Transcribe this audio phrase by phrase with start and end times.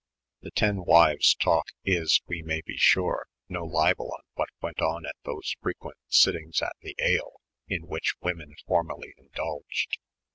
[0.41, 5.05] The Ten Wives' Talk is, we may be sure, no libel on what went on
[5.05, 7.29] at those frequent sittings 'at the tde'
[7.67, 9.99] in which women formerly indulged.